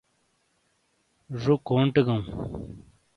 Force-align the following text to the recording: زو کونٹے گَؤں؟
زو 1.41 1.53
کونٹے 1.67 2.01
گَؤں؟ 2.07 2.23